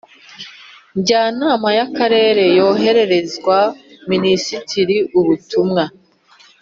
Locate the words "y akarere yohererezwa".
1.77-3.57